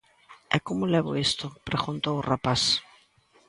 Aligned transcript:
E 0.55 0.57
como 0.67 0.91
levo 0.93 1.19
isto?, 1.27 1.45
preguntou 1.69 2.15
o 2.17 2.25
rapaz. 2.31 2.61